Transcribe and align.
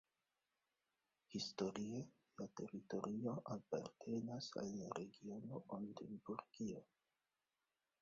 Historie 1.33 1.99
la 2.41 2.47
teritorio 2.61 3.35
apartenas 3.59 4.51
al 4.65 4.75
la 4.81 4.91
regiono 5.01 5.65
Oldenburgio. 5.81 6.87